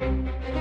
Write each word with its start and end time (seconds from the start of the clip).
Thank 0.00 0.48
you. 0.48 0.57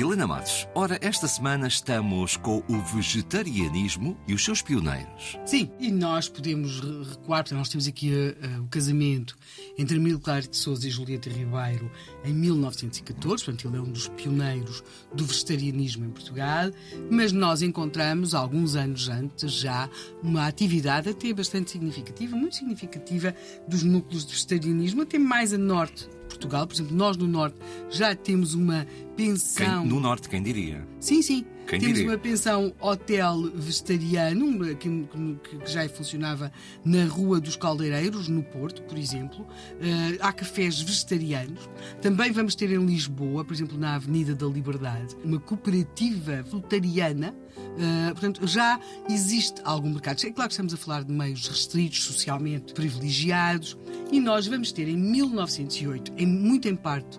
Helena 0.00 0.28
Matos, 0.28 0.64
ora, 0.76 0.96
esta 1.02 1.26
semana 1.26 1.66
estamos 1.66 2.36
com 2.36 2.62
o 2.68 2.80
vegetarianismo 2.94 4.16
e 4.28 4.32
os 4.32 4.44
seus 4.44 4.62
pioneiros. 4.62 5.36
Sim, 5.44 5.68
e 5.80 5.90
nós 5.90 6.28
podemos 6.28 6.78
recuar, 6.78 7.42
porque 7.42 7.56
nós 7.56 7.68
temos 7.68 7.88
aqui 7.88 8.12
uh, 8.12 8.60
uh, 8.60 8.62
o 8.62 8.68
casamento 8.68 9.36
entre 9.76 9.96
Amílcar 9.96 10.42
de 10.42 10.56
Souza 10.56 10.86
e 10.86 10.90
Julieta 10.90 11.28
Ribeiro 11.28 11.90
em 12.24 12.32
1914, 12.32 13.44
portanto 13.44 13.66
ele 13.66 13.76
é 13.76 13.80
um 13.80 13.90
dos 13.90 14.06
pioneiros 14.06 14.84
do 15.12 15.24
vegetarianismo 15.24 16.04
em 16.04 16.10
Portugal, 16.10 16.70
mas 17.10 17.32
nós 17.32 17.60
encontramos, 17.60 18.34
alguns 18.34 18.76
anos 18.76 19.08
antes, 19.08 19.52
já 19.52 19.90
uma 20.22 20.46
atividade 20.46 21.08
até 21.08 21.32
bastante 21.32 21.72
significativa, 21.72 22.36
muito 22.36 22.54
significativa, 22.54 23.34
dos 23.66 23.82
núcleos 23.82 24.24
de 24.24 24.32
vegetarianismo, 24.32 25.02
até 25.02 25.18
mais 25.18 25.52
a 25.52 25.58
norte 25.58 26.08
Portugal, 26.28 26.66
por 26.66 26.74
exemplo, 26.74 26.96
nós 26.96 27.16
no 27.16 27.26
Norte 27.26 27.56
já 27.90 28.14
temos 28.14 28.54
uma 28.54 28.86
pensão. 29.16 29.82
Quem, 29.82 29.88
no 29.88 30.00
Norte, 30.00 30.28
quem 30.28 30.42
diria? 30.42 30.86
Sim, 31.00 31.22
sim. 31.22 31.44
Quem 31.68 31.78
temos 31.78 31.96
diria? 31.96 32.12
uma 32.12 32.18
pensão 32.18 32.72
hotel 32.80 33.42
vegetariano 33.54 34.74
que, 34.76 34.88
que, 34.88 35.58
que, 35.58 35.70
já 35.70 35.86
funcionava 35.86 36.50
na 36.82 37.04
Rua 37.04 37.38
dos 37.38 37.56
Caldeireiros, 37.56 38.26
no 38.26 38.42
Porto, 38.42 38.82
por 38.82 38.96
exemplo. 38.96 39.42
Uh, 39.42 40.16
há 40.20 40.32
cafés 40.32 40.80
vegetarianos. 40.80 41.68
Também 42.00 42.32
vamos 42.32 42.54
ter 42.54 42.72
em 42.72 42.82
Lisboa, 42.86 43.44
por 43.44 43.52
exemplo, 43.52 43.76
na 43.76 43.96
Avenida 43.96 44.34
da 44.34 44.46
Liberdade, 44.46 45.14
uma 45.22 45.38
cooperativa 45.38 46.42
vegetariana. 46.42 47.34
Uh, 47.58 48.12
portanto, 48.12 48.46
já 48.46 48.80
existe 49.10 49.60
algum 49.62 49.90
mercado. 49.90 50.24
É 50.24 50.30
claro 50.30 50.48
que 50.48 50.54
estamos 50.54 50.72
a 50.72 50.76
falar 50.78 51.04
de 51.04 51.12
meios 51.12 51.46
restritos, 51.46 52.02
socialmente 52.02 52.72
privilegiados, 52.72 53.76
e 54.10 54.20
nós 54.20 54.46
vamos 54.46 54.72
ter 54.72 54.88
em 54.88 54.96
1908, 54.96 56.14
em, 56.16 56.26
muito 56.26 56.66
em 56.66 56.74
parte 56.74 57.18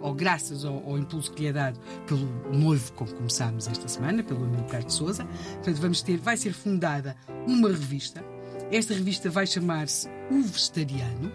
ou 0.00 0.14
graças 0.14 0.64
ao, 0.64 0.76
ao, 0.88 0.98
impulso 0.98 1.32
que 1.32 1.42
lhe 1.42 1.48
é 1.48 1.52
dado 1.52 1.78
pelo 2.06 2.26
noivo 2.52 2.92
com 2.92 3.04
que 3.04 3.14
começámos 3.14 3.66
esta 3.68 3.88
semana, 3.88 4.22
pelo 4.22 4.44
Amilcar 4.44 4.84
de 4.84 4.92
Souza. 4.92 5.24
Portanto, 5.24 5.80
vamos 5.80 6.02
ter, 6.02 6.18
vai 6.18 6.36
ser 6.36 6.52
fundada 6.52 7.16
uma 7.46 7.68
revista. 7.68 8.24
Esta 8.70 8.94
revista 8.94 9.30
vai 9.30 9.46
chamar-se 9.46 10.08
O 10.30 10.42
Vegetariano 10.42 11.32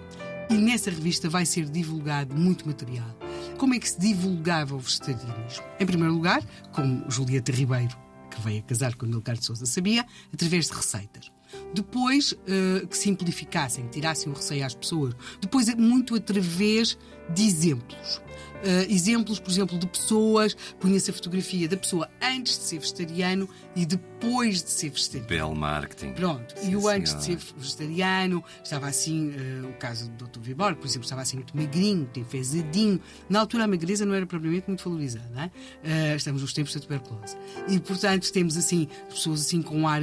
e 0.50 0.54
nessa 0.56 0.92
revista 0.92 1.30
vai 1.30 1.46
ser 1.46 1.66
divulgado 1.66 2.36
muito 2.36 2.68
material. 2.68 3.10
Como 3.58 3.74
é 3.74 3.80
que 3.80 3.90
se 3.90 4.00
divulgava 4.00 4.76
o 4.76 4.80
vegetarianismo? 4.80 5.64
Em 5.80 5.86
primeiro 5.86 6.14
lugar, 6.14 6.44
como 6.72 7.10
Julieta 7.10 7.52
Ribeiro, 7.52 7.96
que 8.30 8.42
veio 8.42 8.60
a 8.60 8.64
casar 8.64 8.96
com 8.96 9.06
o 9.06 9.10
Amilcar 9.10 9.36
de 9.36 9.46
Souza, 9.46 9.66
sabia, 9.66 10.06
através 10.34 10.68
de 10.68 10.74
receitas. 10.74 11.32
Depois, 11.74 12.34
uh, 12.34 12.88
que 12.88 12.98
simplificassem, 12.98 13.88
tirassem 13.88 14.32
o 14.32 14.36
receio 14.36 14.66
às 14.66 14.76
pessoas. 14.76 15.16
Depois, 15.42 15.74
muito 15.76 16.16
através 16.16 16.98
de 17.30 17.44
exemplos. 17.44 18.22
Uh, 18.64 18.90
exemplos, 18.90 19.40
por 19.40 19.52
exemplo, 19.52 19.78
de 19.78 19.86
pessoas, 19.86 20.56
punha-se 20.80 21.12
a 21.12 21.14
fotografia 21.14 21.68
da 21.68 21.76
pessoa 21.76 22.10
antes 22.22 22.58
de 22.58 22.64
ser 22.64 22.80
vegetariano 22.80 23.50
e 23.76 23.86
depois 23.86 24.64
de 24.64 24.70
ser 24.70 24.90
vegetariano. 24.90 25.28
Belo 25.28 25.56
marketing. 25.56 26.14
Pronto. 26.14 26.58
Sim, 26.58 26.72
e 26.72 26.76
o 26.78 26.88
antes 26.88 27.14
de 27.14 27.24
ser 27.26 27.38
vegetariano, 27.58 28.42
estava 28.64 28.88
assim, 28.88 29.32
uh, 29.32 29.68
o 29.68 29.74
caso 29.74 30.10
do 30.12 30.28
Dr. 30.28 30.40
Vibor, 30.40 30.76
por 30.76 30.88
exemplo, 30.88 31.04
estava 31.04 31.22
assim 31.22 31.36
muito 31.36 31.58
magrinho, 31.58 31.98
muito 31.98 32.20
enfezadinho. 32.22 33.02
Na 33.30 33.42
altura 33.42 33.66
a 33.66 33.68
magreza 33.68 34.06
não 34.06 34.14
era 34.14 34.26
propriamente 34.26 34.66
muito 34.68 34.82
valorizada, 34.82 35.30
não 35.34 35.42
é? 35.42 35.48
Uh, 35.84 36.16
estamos 36.16 36.42
nos 36.42 36.54
tempos 36.54 36.74
da 36.74 36.80
tuberculose. 36.80 37.36
E, 37.68 37.78
portanto, 37.82 38.32
temos 38.32 38.56
assim, 38.56 38.88
pessoas 39.10 39.42
assim 39.42 39.62
com 39.62 39.80
um 39.80 39.88
ar, 39.90 40.02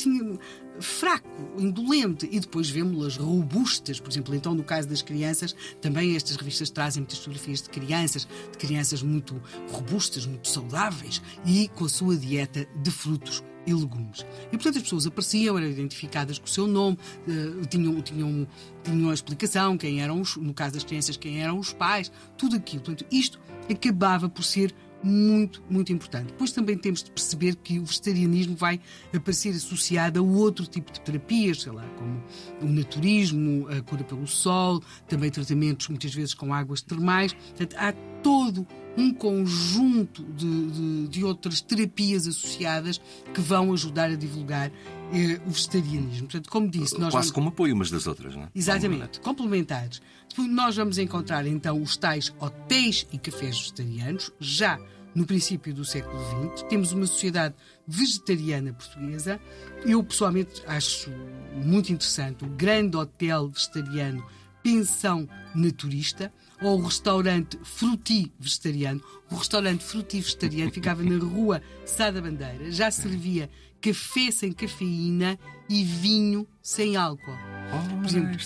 assim, 0.00 0.38
fraco, 0.80 1.28
indolente, 1.58 2.28
e 2.30 2.38
depois 2.38 2.70
vemos-las 2.70 3.16
robustas, 3.16 3.98
por 3.98 4.10
exemplo, 4.10 4.34
então 4.34 4.54
no 4.54 4.62
caso 4.62 4.88
das 4.88 5.02
crianças, 5.02 5.54
também 5.80 6.14
estas 6.14 6.36
revistas 6.36 6.70
trazem 6.70 7.02
muitas 7.02 7.18
fotografias 7.18 7.62
de 7.62 7.68
crianças, 7.68 8.28
de 8.52 8.58
crianças 8.58 9.02
muito 9.02 9.40
robustas, 9.70 10.26
muito 10.26 10.48
saudáveis 10.48 11.20
e 11.44 11.68
com 11.68 11.84
a 11.84 11.88
sua 11.88 12.16
dieta 12.16 12.66
de 12.82 12.90
frutos 12.90 13.42
e 13.66 13.74
legumes. 13.74 14.24
E 14.46 14.50
portanto 14.52 14.76
as 14.76 14.82
pessoas 14.82 15.06
apareciam, 15.06 15.58
eram 15.58 15.68
identificadas 15.68 16.38
com 16.38 16.46
o 16.46 16.48
seu 16.48 16.66
nome, 16.66 16.96
uh, 17.26 17.66
tinham, 17.66 18.00
tinham, 18.00 18.46
tinham 18.82 19.10
a 19.10 19.14
explicação, 19.14 19.76
quem 19.76 20.00
eram 20.00 20.20
os, 20.20 20.36
no 20.36 20.54
caso 20.54 20.74
das 20.74 20.84
crianças, 20.84 21.16
quem 21.16 21.42
eram 21.42 21.58
os 21.58 21.72
pais, 21.72 22.10
tudo 22.36 22.56
aquilo. 22.56 22.82
Portanto, 22.82 23.06
isto 23.10 23.38
acabava 23.70 24.28
por 24.28 24.42
ser 24.42 24.74
muito, 25.02 25.62
muito 25.68 25.92
importante. 25.92 26.26
Depois 26.28 26.52
também 26.52 26.76
temos 26.76 27.02
de 27.02 27.10
perceber 27.10 27.56
que 27.56 27.78
o 27.78 27.84
vegetarianismo 27.84 28.56
vai 28.56 28.80
aparecer 29.14 29.50
associado 29.50 30.20
a 30.20 30.22
outro 30.22 30.66
tipo 30.66 30.92
de 30.92 31.00
terapias, 31.00 31.62
sei 31.62 31.72
lá, 31.72 31.84
como 31.96 32.22
o 32.62 32.66
naturismo, 32.72 33.68
a 33.68 33.80
cura 33.82 34.04
pelo 34.04 34.26
sol, 34.26 34.82
também 35.08 35.30
tratamentos 35.30 35.88
muitas 35.88 36.14
vezes 36.14 36.34
com 36.34 36.52
águas 36.52 36.82
termais. 36.82 37.32
Portanto, 37.32 37.76
há 37.78 37.92
todo 38.22 38.66
um 38.96 39.14
conjunto 39.14 40.24
de, 40.24 40.70
de, 40.70 41.08
de, 41.08 41.24
outras 41.24 41.60
terapias 41.60 42.26
associadas 42.26 43.00
que 43.32 43.40
vão 43.40 43.72
ajudar 43.72 44.10
a 44.10 44.16
divulgar 44.16 44.72
eh, 45.12 45.40
o 45.46 45.50
vegetarianismo. 45.50 46.26
Portanto, 46.26 46.50
como 46.50 46.68
disse, 46.68 46.96
quase 46.96 47.10
vamos... 47.12 47.30
como 47.30 47.48
apoio 47.50 47.74
umas 47.74 47.90
das 47.90 48.08
outras, 48.08 48.34
não 48.34 48.42
é? 48.44 48.48
Exatamente, 48.54 49.20
complementares. 49.20 50.02
Depois 50.28 50.48
nós 50.50 50.76
vamos 50.76 50.98
encontrar 50.98 51.46
então 51.46 51.80
os 51.80 51.96
tais 51.96 52.34
hotéis 52.40 53.06
e 53.12 53.18
cafés 53.18 53.58
vegetarianos 53.58 54.32
já 54.40 54.80
no 55.14 55.24
princípio 55.24 55.72
do 55.72 55.84
século 55.84 56.18
XX. 56.52 56.64
Temos 56.68 56.92
uma 56.92 57.06
sociedade 57.06 57.54
vegetariana 57.86 58.72
portuguesa. 58.72 59.40
Eu 59.84 60.02
pessoalmente 60.02 60.62
acho 60.66 61.10
muito 61.54 61.92
interessante 61.92 62.44
o 62.44 62.48
grande 62.48 62.96
hotel 62.96 63.48
vegetariano 63.48 64.24
Pensão 64.68 65.26
Naturista 65.54 66.30
ou 66.60 66.78
o 66.78 66.82
restaurante 66.82 67.58
Fruti 67.62 68.30
Vegetariano. 68.38 69.00
O 69.30 69.36
restaurante 69.36 69.82
Fruti 69.82 70.20
Vegetariano 70.20 70.70
ficava 70.70 71.02
na 71.02 71.24
rua 71.24 71.62
Sá 71.86 72.10
da 72.10 72.20
Bandeira, 72.20 72.70
já 72.70 72.90
servia 72.90 73.48
café 73.80 74.30
sem 74.30 74.52
cafeína 74.52 75.38
e 75.70 75.82
vinho 75.82 76.46
sem 76.60 76.96
álcool. 76.96 77.32
Oh, 77.72 77.96
Por 77.96 78.04
exemplo, 78.04 78.36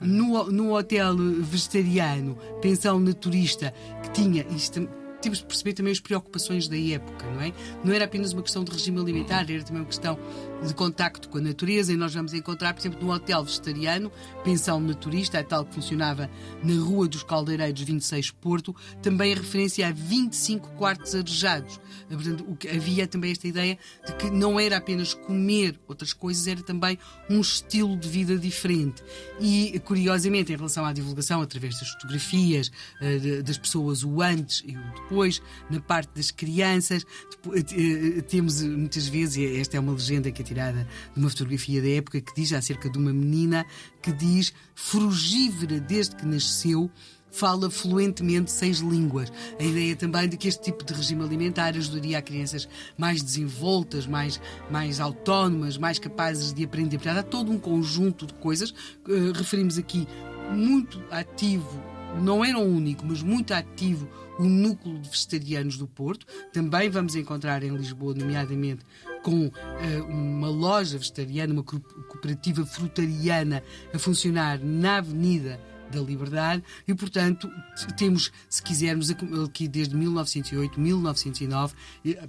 no, 0.00 0.50
no 0.50 0.74
hotel 0.74 1.14
vegetariano, 1.42 2.38
pensão 2.62 2.98
naturista, 2.98 3.74
que 4.02 4.10
tinha, 4.12 4.46
isto 4.46 4.88
temos 5.20 5.38
de 5.38 5.46
perceber 5.46 5.72
também 5.72 5.92
as 5.92 6.00
preocupações 6.00 6.68
da 6.68 6.78
época, 6.78 7.26
não 7.26 7.42
é? 7.42 7.52
Não 7.84 7.92
era 7.92 8.04
apenas 8.04 8.32
uma 8.32 8.42
questão 8.42 8.64
de 8.64 8.70
regime 8.70 9.00
alimentar, 9.00 9.50
era 9.50 9.62
também 9.62 9.82
uma 9.82 9.88
questão 9.88 10.18
de 10.66 10.74
contacto 10.74 11.28
com 11.28 11.38
a 11.38 11.40
natureza 11.40 11.92
e 11.92 11.96
nós 11.96 12.12
vamos 12.12 12.34
encontrar, 12.34 12.74
por 12.74 12.80
exemplo, 12.80 13.04
num 13.04 13.12
hotel 13.12 13.44
vegetariano, 13.44 14.10
pensão 14.42 14.80
naturista, 14.80 15.38
a 15.38 15.44
tal 15.44 15.64
que 15.64 15.74
funcionava 15.74 16.28
na 16.62 16.74
Rua 16.82 17.06
dos 17.06 17.22
Caldeireiros 17.22 17.80
26 17.80 18.32
Porto, 18.32 18.74
também 19.02 19.32
a 19.32 19.36
referência 19.36 19.86
a 19.86 19.92
25 19.92 20.70
quartos 20.70 21.14
arejados. 21.14 21.80
Portanto, 22.08 22.44
o 22.48 22.56
que 22.56 22.68
havia 22.68 23.06
também 23.06 23.30
esta 23.30 23.46
ideia 23.46 23.78
de 24.06 24.14
que 24.14 24.30
não 24.30 24.58
era 24.58 24.76
apenas 24.78 25.14
comer 25.14 25.78
outras 25.86 26.12
coisas, 26.12 26.46
era 26.46 26.62
também 26.62 26.98
um 27.30 27.40
estilo 27.40 27.96
de 27.96 28.08
vida 28.08 28.36
diferente. 28.38 29.02
E, 29.40 29.80
curiosamente, 29.84 30.52
em 30.52 30.56
relação 30.56 30.84
à 30.84 30.92
divulgação, 30.92 31.40
através 31.40 31.78
das 31.78 31.88
fotografias 31.90 32.70
eh, 33.00 33.42
das 33.42 33.58
pessoas, 33.58 34.02
o 34.02 34.20
antes 34.22 34.62
e 34.66 34.76
o 34.76 34.92
depois, 35.02 35.40
na 35.70 35.80
parte 35.80 36.10
das 36.14 36.30
crianças, 36.30 37.04
eh, 37.52 38.22
temos 38.22 38.62
muitas 38.62 39.06
vezes, 39.06 39.36
e 39.36 39.60
esta 39.60 39.76
é 39.76 39.80
uma 39.80 39.92
legenda 39.92 40.30
que 40.30 40.47
tirada 40.48 40.88
de 41.14 41.20
uma 41.20 41.28
fotografia 41.28 41.82
da 41.82 41.88
época 41.88 42.20
que 42.20 42.34
diz 42.34 42.52
acerca 42.52 42.88
de 42.88 42.98
uma 42.98 43.12
menina 43.12 43.66
que 44.02 44.12
diz 44.12 44.52
frugívora 44.74 45.78
desde 45.80 46.16
que 46.16 46.26
nasceu 46.26 46.90
fala 47.30 47.70
fluentemente 47.70 48.50
seis 48.50 48.78
línguas. 48.78 49.30
A 49.58 49.62
ideia 49.62 49.94
também 49.94 50.28
de 50.28 50.36
que 50.36 50.48
este 50.48 50.62
tipo 50.62 50.82
de 50.84 50.94
regime 50.94 51.22
alimentar 51.22 51.76
ajudaria 51.76 52.18
a 52.18 52.22
crianças 52.22 52.68
mais 52.96 53.22
desenvoltas, 53.22 54.06
mais, 54.06 54.40
mais 54.70 54.98
autónomas, 54.98 55.76
mais 55.76 55.98
capazes 55.98 56.52
de 56.52 56.64
aprender. 56.64 56.98
Há 57.06 57.22
todo 57.22 57.52
um 57.52 57.58
conjunto 57.58 58.26
de 58.26 58.34
coisas. 58.34 58.70
Uh, 58.70 59.32
referimos 59.34 59.76
aqui 59.76 60.08
muito 60.54 61.02
ativo, 61.10 61.82
não 62.22 62.42
era 62.42 62.58
o 62.58 62.64
único, 62.64 63.04
mas 63.06 63.22
muito 63.22 63.52
ativo 63.52 64.08
o 64.38 64.44
núcleo 64.44 64.98
de 64.98 65.08
vegetarianos 65.08 65.76
do 65.76 65.86
Porto. 65.86 66.26
Também 66.52 66.88
vamos 66.88 67.14
encontrar 67.16 67.62
em 67.62 67.76
Lisboa, 67.76 68.14
nomeadamente 68.14 68.84
com 69.22 69.46
uh, 69.46 70.04
uma 70.08 70.48
loja 70.48 70.98
vegetariana, 70.98 71.52
uma 71.52 71.62
cooperativa 71.62 72.64
frutariana 72.64 73.62
a 73.92 73.98
funcionar 73.98 74.58
na 74.62 74.98
Avenida 74.98 75.60
da 75.90 76.00
Liberdade 76.00 76.62
e, 76.86 76.94
portanto, 76.94 77.50
temos, 77.96 78.30
se 78.48 78.62
quisermos, 78.62 79.10
aqui 79.10 79.66
desde 79.66 79.96
1908, 79.96 80.78
1909, 80.78 81.74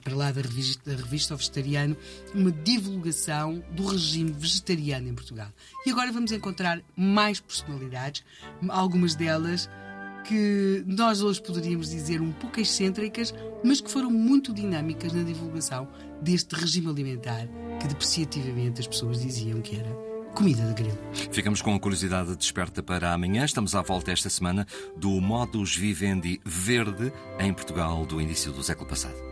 para 0.04 0.16
lá 0.16 0.32
da 0.32 0.42
revista, 0.42 0.90
da 0.90 0.96
revista 0.96 1.36
Vegetariano, 1.36 1.96
uma 2.34 2.52
divulgação 2.52 3.64
do 3.72 3.86
regime 3.86 4.32
vegetariano 4.32 5.10
em 5.10 5.14
Portugal. 5.14 5.50
E 5.86 5.92
agora 5.92 6.12
vamos 6.12 6.32
encontrar 6.32 6.82
mais 6.96 7.40
personalidades, 7.40 8.24
algumas 8.70 9.16
delas 9.16 9.70
que 10.30 10.84
nós 10.86 11.24
hoje 11.24 11.42
poderíamos 11.42 11.90
dizer 11.90 12.22
um 12.22 12.32
pouco 12.32 12.60
excêntricas, 12.60 13.34
mas 13.64 13.82
que 13.82 13.90
foram 13.90 14.12
muito 14.12 14.54
dinâmicas 14.54 15.12
na 15.12 15.24
divulgação 15.24 15.88
deste 16.22 16.54
regime 16.54 16.88
alimentar 16.88 17.48
que 17.80 17.88
depreciativamente 17.88 18.80
as 18.80 18.86
pessoas 18.86 19.24
diziam 19.24 19.60
que 19.60 19.76
era 19.76 19.90
comida 20.36 20.62
de 20.68 20.74
grilo. 20.76 21.00
Ficamos 21.32 21.64
com 21.64 21.74
a 21.74 21.80
curiosidade 21.80 22.36
desperta 22.36 22.84
para 22.84 23.12
amanhã. 23.12 23.44
Estamos 23.44 23.74
à 23.74 23.82
volta 23.82 24.12
esta 24.12 24.30
semana 24.30 24.68
do 24.96 25.10
modus 25.20 25.76
vivendi 25.76 26.40
verde 26.46 27.12
em 27.40 27.52
Portugal 27.52 28.06
do 28.06 28.22
início 28.22 28.52
do 28.52 28.62
século 28.62 28.88
passado. 28.88 29.29